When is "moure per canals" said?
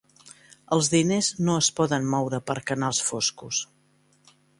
2.13-3.03